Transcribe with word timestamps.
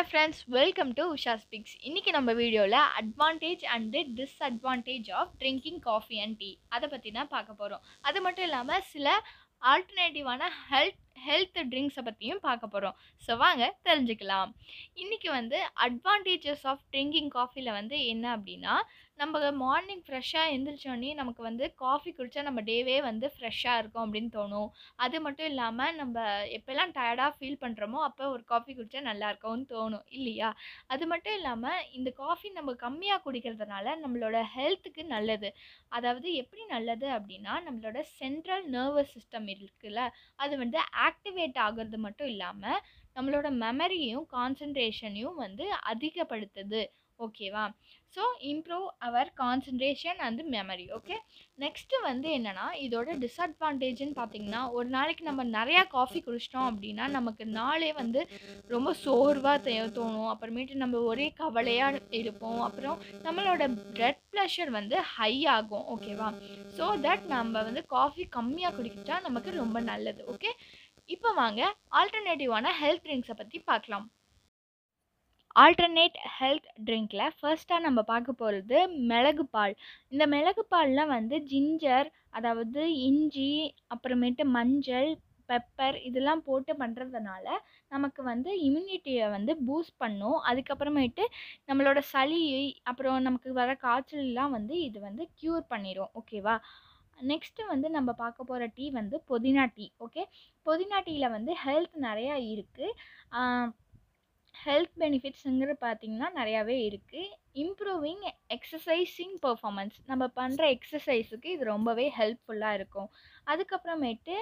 Hi 0.00 0.10
friends 0.10 0.42
welcome 0.54 0.90
to 0.98 1.04
Usha 1.14 1.32
speaks 1.40 1.74
இன்றைக்கி 1.84 2.10
நம்ம 2.10 2.30
வீடியோவில் 2.32 2.76
advantage 2.98 3.64
and 3.74 4.00
disadvantage 4.18 5.08
of 5.12 5.32
drinking 5.40 5.80
coffee 5.80 6.16
and 6.18 6.36
tea 6.38 6.48
அதை 6.68 6.86
பற்றி 6.88 7.10
தான் 7.10 7.30
பார்க்க 7.30 7.58
போகிறோம் 7.58 7.82
அது 8.04 8.20
மட்டும் 8.20 8.46
இல்லாமல் 8.48 8.86
சில 8.86 9.08
ஆல்டர்னேட்டிவான 9.62 10.48
ஹெல்த் 10.70 11.02
ஹெல்த் 11.26 11.60
ட்ரிங்க்ஸை 11.72 12.02
பற்றியும் 12.02 12.44
பார்க்க 12.46 12.74
போகிறோம் 12.74 12.96
ஸோ 13.22 13.36
வாங்க 13.36 13.64
தெரிஞ்சுக்கலாம். 13.88 14.50
இன்றைக்கி 15.02 15.28
வந்து 15.38 15.58
அட்வான்டேஜஸ் 15.86 16.64
ஆஃப் 16.72 16.84
ட்ரிங்கிங் 16.92 17.30
காஃபியில் 17.38 17.76
வந்து 17.78 17.98
என்ன 18.12 18.26
அப்படின்னா 18.36 18.74
நம்ம 19.18 19.38
மார்னிங் 19.62 20.02
ஃப்ரெஷ்ஷாக 20.04 20.50
எழுந்திரிச்சோடனே 20.52 21.08
நமக்கு 21.14 21.42
வந்து 21.42 21.64
காஃபி 21.82 22.10
குடித்தா 22.12 22.42
நம்ம 22.46 22.60
டேவே 22.68 22.94
வந்து 23.08 23.26
ஃப்ரெஷ்ஷாக 23.34 23.80
இருக்கும் 23.80 24.04
அப்படின்னு 24.04 24.30
தோணும். 24.36 24.68
அது 24.96 25.16
மட்டும் 25.20 25.48
இல்லாமல் 25.50 25.96
நம்ம 25.98 26.16
எப்போல்லாம் 26.56 26.94
டயர்டாக 26.98 27.32
ஃபீல் 27.36 27.58
பண்ணுறோமோ 27.64 27.98
அப்போ 28.06 28.24
ஒரு 28.34 28.42
காஃபி 28.52 28.72
குடித்தா 28.78 29.02
நல்லா 29.08 29.28
இருக்கும்னு 29.32 29.66
தோணும் 29.74 30.06
இல்லையா? 30.18 30.48
அது 30.86 31.06
மட்டும் 31.06 31.36
இல்லாமல் 31.38 31.84
இந்த 31.98 32.12
காஃபி 32.22 32.50
நம்ம 32.50 32.74
கம்மியாக 32.84 33.24
குடிக்கிறதுனால 33.26 33.96
நம்மளோட 34.04 34.40
ஹெல்த்துக்கு 34.54 35.04
நல்லது. 35.14 35.50
அதாவது 35.92 36.28
எப்படி 36.42 36.64
நல்லது 36.74 37.08
அப்படின்னா 37.18 37.54
நம்மளோட 37.66 37.98
சென்ட்ரல் 38.16 38.64
நர்வஸ் 38.76 39.14
சிஸ்டம் 39.14 39.48
இருக்குல்ல 39.54 40.00
அது 40.38 40.54
வந்து 40.56 40.80
ஆக்டிவேட் 41.10 41.58
ஆகிறது 41.66 42.00
மட்டும் 42.06 42.30
இல்லாமல் 42.34 42.82
நம்மளோட 43.16 43.48
மெமரியும் 43.64 44.26
கான்சன்ட்ரேஷனையும் 44.36 45.38
வந்து 45.44 45.66
அதிகப்படுத்துது. 45.92 46.82
ஓகேவா 47.18 47.62
so 48.14 48.22
improve 48.50 48.86
our 49.06 49.28
concentration 49.40 50.20
and 50.26 50.40
memory 50.54 50.86
okay 50.96 51.16
next 51.58 51.96
வந்து 52.06 52.28
என்னென்னா 52.36 52.64
இதோட 52.84 53.14
டிஸ்அட்வான்டேஜ்னு 53.24 54.14
பார்த்தீங்கன்னா 54.18 54.62
ஒரு 54.76 54.88
நாளைக்கு 54.94 55.22
நம்ம 55.28 55.44
நிறையா 55.58 55.82
காஃபி 55.96 56.20
குடிச்சிட்டோம் 56.26 56.68
அப்படின்னா 56.70 57.04
நமக்கு 57.08 57.44
நாளே 57.58 57.90
வந்து 58.00 58.20
ரொம்ப 58.74 58.94
சோர்வாக 59.04 59.74
தோணும். 59.98 60.30
அப்புறமேட்டு 60.32 60.80
நம்ம 60.82 61.02
ஒரே 61.10 61.28
கவலையாக 61.42 62.00
இருப்போம். 62.20 62.60
அப்புறம் 62.68 62.98
நம்மளோட 63.26 63.62
பிளட் 63.94 64.22
ப்ரெஷர் 64.32 64.72
வந்து 64.78 64.96
ஹை 65.14 65.32
ஆகும். 65.56 65.86
ஓகேவா 65.94 66.30
ஸோ 66.78 66.86
தட் 67.06 67.26
நம்ம 67.36 67.62
வந்து 67.68 67.84
காஃபி 67.96 68.26
கம்மியாக 68.38 68.76
குடிக்கிட்டா 68.78 69.18
நமக்கு 69.28 69.52
ரொம்ப 69.62 69.80
நல்லது. 69.92 70.22
ஓகே 70.34 70.52
இப்போ 71.10 71.30
வாங்க 71.38 71.60
ஆல்டர்னேட்டிவான 71.98 72.72
ஹெல்த் 72.80 73.04
ட்ரிங்க்ஸை 73.06 73.34
பற்றி 73.38 73.58
பார்க்கலாம் 73.70 74.06
ஆல்டர்னேட் 75.56 76.18
ஹெல்த் 76.36 76.68
ட்ரிங்க்கில் 76.86 77.32
ஃபர்ஸ்ட்டாக 77.38 77.84
நம்ம 77.86 78.00
பார்க்க 78.10 78.32
போகிறது 78.32 78.76
மிளகு 79.10 79.44
பால். 79.54 79.74
இந்த 80.12 80.24
மிளகு 80.34 80.62
பால்லாம் 80.74 81.10
வந்து 81.16 81.36
ஜிஞ்சர் 81.50 82.08
அதாவது 82.38 82.82
இஞ்சி 83.08 83.50
அப்புறமேட்டு 83.94 84.44
மஞ்சள் 84.56 85.10
பெப்பர் 85.48 85.96
இதெல்லாம் 86.08 86.42
போட்டு 86.48 86.72
பண்ணுறதுனால 86.82 87.46
நமக்கு 87.92 88.20
வந்து 88.22 88.50
இம்யூனிட்டியை 88.66 89.26
வந்து 89.36 89.52
பூஸ்ட் 89.68 89.96
பண்ணும். 90.02 90.38
அதுக்கப்புறமேட்டு 90.50 91.24
நம்மளோட 91.68 91.98
சளி 92.12 92.42
அப்புறம் 92.90 93.18
நமக்கு 93.28 93.58
வர 93.60 93.72
காய்ச்சல்லாம் 93.86 94.54
வந்து 94.58 94.76
இது 94.88 95.00
வந்து 95.08 95.24
க்யூர் 95.40 95.64
பண்ணிடும் 95.72 96.12
ஓகேவா 96.20 96.56
நெக்ஸ்ட்டு 97.28 97.66
வந்து 97.66 97.88
நம்ம 97.90 98.10
பார்க்க 98.12 98.44
போகிற 98.44 98.66
டீ 98.76 98.84
வந்து 98.90 99.16
புதினா 99.28 99.64
டீ 99.76 99.86
ஓகே 99.98 100.22
புதினா 100.66 100.98
டீயில் 101.00 101.28
வந்து 101.30 101.54
ஹெல்த் 101.64 101.96
நிறையா 102.00 102.36
இருக்குது 102.46 103.72
ஹெல்த் 104.54 104.96
பெனிஃபிட்ஸுங்கிற 105.00 105.74
பார்த்திங்கன்னா 105.80 106.28
நிறையாவே 106.34 106.76
இருக்குது 106.88 107.24
இம்ப்ரூவிங் 107.62 108.24
எக்ஸசைஸிங் 108.56 109.36
பர்ஃபாமன்ஸ் 109.44 109.96
நம்ம 110.10 110.24
பண்ணுற 110.38 110.62
எக்ஸசைஸுக்கு 110.76 111.48
இது 111.54 111.64
ரொம்பவே 111.74 112.06
ஹெல்ப்ஃபுல்லாக 112.18 112.78
இருக்கும். 112.78 113.08
அதுக்கப்புறமேட்டு 113.52 114.34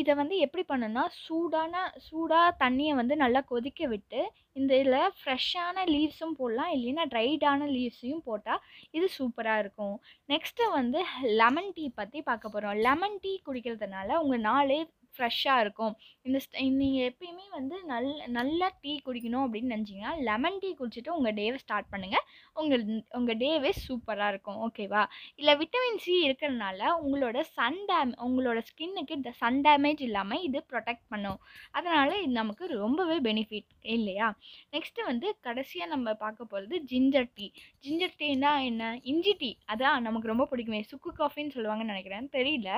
இதை 0.00 0.12
வந்து 0.20 0.36
எப்படி 0.44 0.62
பண்ணணும்னா 0.70 1.04
சூடான 1.24 1.74
சூடாக 2.06 2.56
தண்ணியை 2.62 2.94
வந்து 3.00 3.14
நல்லா 3.22 3.40
கொதிக்க 3.52 3.86
விட்டு 3.92 4.20
இந்த 4.58 4.72
இதில் 4.80 5.14
ஃப்ரெஷ்ஷான 5.20 5.84
லீவ்ஸும் 5.94 6.36
போடலாம். 6.40 6.72
இல்லைன்னா 6.76 7.04
ட்ரைடான 7.14 7.68
லீவ்ஸையும் 7.76 8.22
போட்டால் 8.28 8.62
இது 8.96 9.06
சூப்பராக 9.18 9.62
இருக்கும். 9.64 9.96
நெக்ஸ்ட்டு 10.32 10.70
வந்து 10.78 11.00
லெமன் 11.40 11.72
டீ 11.78 11.86
பற்றி 12.00 12.20
பார்க்க 12.30 12.54
போகிறோம் 12.54 12.78
லெமன் 12.86 13.18
டீ 13.24 13.32
குடிக்கிறதுனால 13.48 14.18
உங்கள் 14.24 14.44
நாளே 14.50 14.80
ஃப்ரெஷ்ஷாக 15.16 15.62
இருக்கும். 15.64 15.94
இந்த 16.26 16.38
நீங்கள் 16.80 17.06
எப்பயுமே 17.10 17.46
வந்து 17.56 17.76
நல் 17.90 18.08
நல்லா 18.38 18.68
டீ 18.82 18.92
குடிக்கணும் 19.06 19.44
அப்படின்னு 19.46 19.74
நினச்சிங்கன்னா 19.74 20.12
லெமன் 20.28 20.58
டீ 20.62 20.70
குடிச்சிட்டு 20.80 21.10
உங்கள் 21.16 21.36
டேவை 21.40 21.58
ஸ்டார்ட் 21.64 21.90
பண்ணுங்கள் 21.92 22.24
உங்கள் 22.62 22.84
உங்கள் 23.18 23.38
டேவே 23.42 23.70
சூப்பராக 23.84 24.32
இருக்கும். 24.32 24.58
ஓகேவா? 24.66 25.02
இல்லை 25.40 25.54
விட்டமின் 25.62 26.00
சி 26.04 26.14
இருக்கிறதுனால 26.28 26.90
உங்களோட 27.04 27.40
சன் 27.56 27.80
டேம் 27.90 28.12
உங்களோட 28.26 28.58
ஸ்கின்னுக்கு 28.70 29.32
சன் 29.42 29.60
டேமேஜ் 29.66 30.02
இல்லாமல் 30.08 30.44
இது 30.48 30.58
ப்ரொடெக்ட் 30.72 31.06
பண்ணும். 31.08 31.38
அதனால் 31.78 32.14
இது 32.22 32.32
நமக்கு 32.40 32.66
ரொம்பவே 32.84 33.18
பெனிஃபிட் 33.28 33.70
இல்லையா? 33.96 34.28
நெக்ஸ்ட்டு 34.74 35.08
வந்து 35.10 35.28
கடைசியாக 35.48 35.92
நம்ம 35.94 36.14
பார்க்க 36.24 36.52
போகிறது 36.52 36.76
ஜிஞ்சர் 36.92 37.30
டீ. 37.34 37.46
ஜிஞ்சர் 37.86 38.16
டீனா 38.20 38.52
என்ன? 38.70 38.84
இஞ்சி 39.12 39.34
டீ. 39.42 39.50
அதான் 39.72 40.04
நமக்கு 40.08 40.32
ரொம்ப 40.32 40.46
பிடிக்குமே. 40.50 40.80
சுக்கு 40.92 41.12
காஃபின்னு 41.20 41.54
சொல்லுவாங்கன்னு 41.56 41.92
நினைக்கிறேன். 41.94 42.28
தெரியல. 42.38 42.70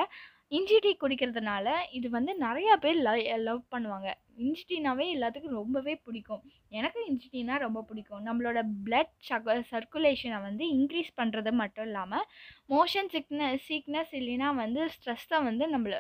இஞ்சி 0.57 0.77
டீ 0.85 0.91
குடிக்கிறதுனால 1.01 1.67
இது 1.97 2.09
வந்து 2.15 2.33
நிறையா 2.45 2.75
பேர் 2.85 3.01
ல 3.07 3.11
லவ் 3.49 3.63
பண்ணுவாங்க. 3.75 4.09
இஞ்சி 4.43 4.63
டீனாவே 4.71 5.07
எல்லாத்துக்கும் 5.15 5.59
ரொம்பவே 5.61 5.95
பிடிக்கும். 6.07 6.43
எனக்கு 6.79 7.01
இஞ்சி 7.11 7.29
டீனா 7.33 7.55
ரொம்ப 7.65 7.81
பிடிக்கும். 7.89 8.23
நம்மளோட 8.29 8.61
பிளட் 8.87 9.13
சக 9.29 9.57
சர்க்குலேஷனை 9.73 10.39
வந்து 10.47 10.65
இன்க்ரீஸ் 10.77 11.11
பண்ணுறது 11.21 11.53
மட்டும் 11.63 11.87
இல்லாமல் 11.89 12.27
மோஷன் 12.75 13.11
சிக்னஸ் 13.17 13.67
சீக்னஸ் 13.69 14.15
இல்லைன்னா 14.21 14.51
வந்து 14.63 14.83
ஸ்ட்ரெஸ்ஸை 14.95 15.41
வந்து 15.49 15.67
நம்மள 15.75 15.99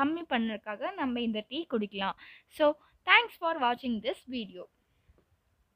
கம்மி 0.00 0.24
பண்ணுறதுக்காக 0.34 0.92
நம்ம 1.00 1.20
இந்த 1.28 1.42
டீ 1.52 1.60
குடிக்கலாம். 1.74 2.18
ஸோ 2.58 2.66
தேங்க்ஸ் 3.06 3.38
ஃபார் 3.40 3.60
வாட்சிங் 3.66 3.98
திஸ் 4.08 4.24
வீடியோ 4.36 4.64